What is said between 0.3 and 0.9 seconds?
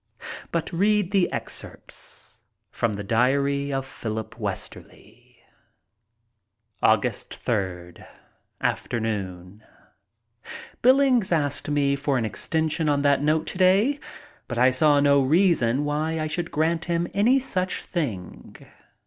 But